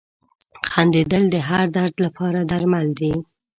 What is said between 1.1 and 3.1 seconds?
د هر درد لپاره درمل